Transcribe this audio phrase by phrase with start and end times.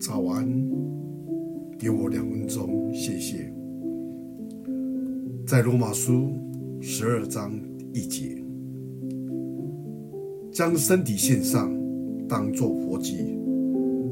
[0.00, 0.46] 早安，
[1.78, 3.52] 给我两分钟，谢谢。
[5.46, 6.32] 在罗马书
[6.80, 7.52] 十二章
[7.92, 8.42] 一节，
[10.52, 11.72] 将身体献上，
[12.28, 13.38] 当作活祭，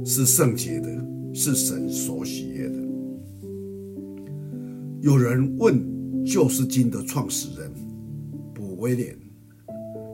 [0.04, 0.88] 是圣洁的，
[1.34, 2.78] 是神所喜悦的。
[5.00, 7.70] 有人问救世经的创始人
[8.54, 9.16] 卜威廉，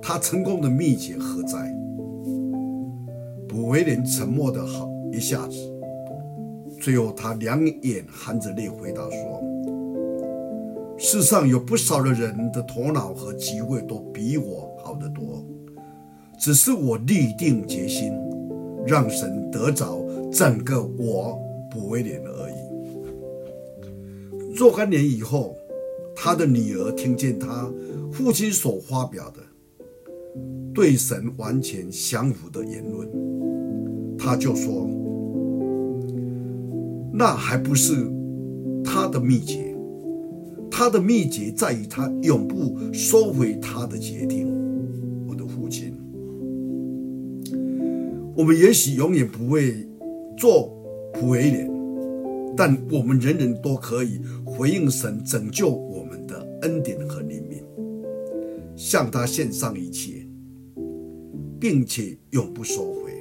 [0.02, 1.72] 他成功的秘诀何在？
[3.46, 5.56] 卜威廉沉默的好一下子，
[6.80, 9.42] 最后他两眼含着泪回答说
[10.98, 15.44] ：“世上有不少的人的头脑和机会都比我好得多，
[16.38, 18.12] 只是我立定决心，
[18.86, 21.38] 让神得着整个我
[21.70, 22.54] 卜威廉而已。”
[24.54, 25.54] 若干年以后，
[26.16, 27.72] 他的女儿听见他
[28.12, 29.40] 父亲所发表的
[30.74, 33.08] 对神完全相符的言论。
[34.18, 34.84] 他就说
[37.18, 38.08] ：“那还不是
[38.84, 39.76] 他的秘诀，
[40.70, 44.46] 他的秘诀在于他永不收回他的决定。”
[45.26, 45.92] 我的父亲，
[48.36, 49.84] 我们也许永远不会
[50.36, 50.72] 做
[51.12, 51.68] 卜威廉，
[52.56, 57.64] 但我们人人都可以回应神拯救我们的恩典和怜悯，
[58.76, 60.24] 向他献上一切，
[61.58, 63.17] 并且永不收回。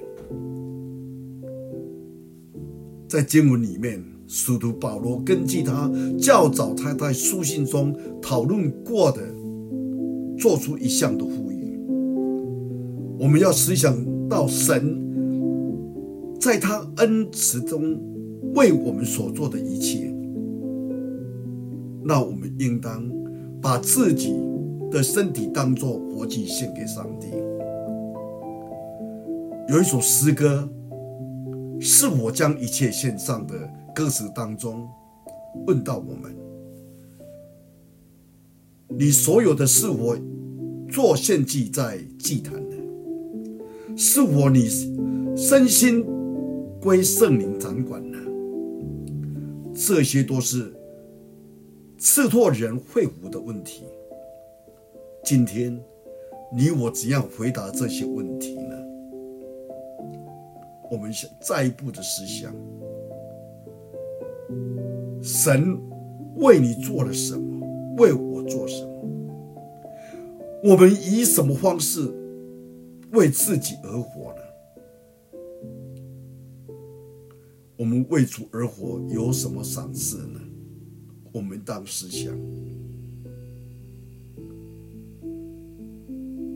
[3.08, 9.22] 在经文里面，使徒保罗根据他较早他在书信中讨论过的，
[10.38, 11.80] 做出一项的呼吁。
[13.17, 13.95] 我们要思想
[14.28, 15.02] 到神
[16.38, 17.97] 在他恩慈中
[18.55, 20.13] 为我们所做的一切，
[22.03, 23.09] 那我们应当
[23.61, 24.35] 把自己
[24.91, 27.28] 的身体当作活祭献给上帝。
[29.69, 30.67] 有一首诗歌。
[31.80, 33.53] 是我将一切献上的
[33.94, 34.88] 歌词当中，
[35.66, 36.36] 问到我们：
[38.90, 40.18] 你所有的是否
[40.90, 42.78] 做献祭在祭坛的？
[43.96, 44.68] 是否你
[45.35, 46.06] 身心
[46.81, 48.18] 归圣灵掌管呢？
[49.73, 50.73] 这些都是
[52.00, 53.84] 刺透人肺腑的问题。
[55.23, 55.79] 今天
[56.56, 58.56] 你我怎样回答这些问题？
[60.90, 62.53] 我们想再一步的思想，
[65.22, 65.78] 神
[66.38, 67.68] 为你做了什么？
[67.98, 68.94] 为我做什么？
[70.64, 72.09] 我们以什么方式
[73.12, 74.42] 为自己而活呢？
[77.76, 80.40] 我们为主而活有什么赏赐呢？
[81.34, 82.34] 我们当思想，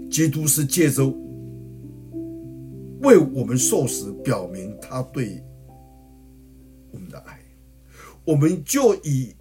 [0.09, 1.14] 基督是借着。
[3.01, 5.44] 为我们受死，表明他对
[6.91, 7.39] 我们的爱，
[8.25, 9.35] 我们就以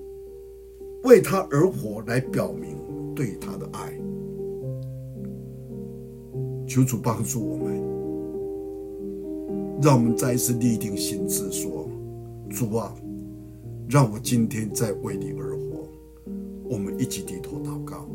[1.05, 2.79] 为他而活来表明
[3.15, 3.93] 对他的爱。
[6.67, 7.75] 求主帮助我们，
[9.83, 11.87] 让我们再一次立定心志，说
[12.49, 12.95] ：“主啊，
[13.89, 15.87] 让我今天再为你而活。”
[16.71, 18.09] 我们一起低头祷告，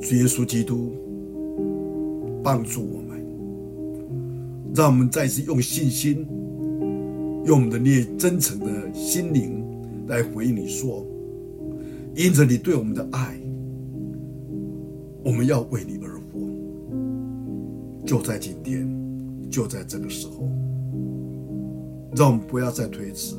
[0.00, 0.94] 主耶稣基督。
[2.42, 3.24] 帮助我们，
[4.74, 6.26] 让我们再次用信心，
[7.44, 9.64] 用我们的那真诚的心灵
[10.06, 11.06] 来回应你说：
[12.14, 13.38] 因着你对我们的爱，
[15.24, 16.24] 我们要为你而活。
[18.06, 18.88] 就在今天，
[19.50, 20.48] 就在这个时候，
[22.16, 23.36] 让我们不要再推辞，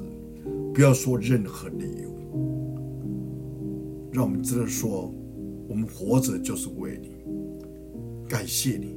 [0.73, 2.09] 不要说任何理由，
[4.11, 5.11] 让我们真的说，
[5.67, 7.18] 我们活着就是为你。
[8.29, 8.95] 感谢你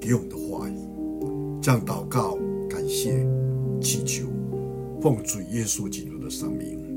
[0.00, 0.74] 给我们的话语，
[1.60, 3.28] 这样祷告，感谢
[3.78, 4.26] 祈求，
[5.02, 6.89] 奉主耶稣基督的圣名。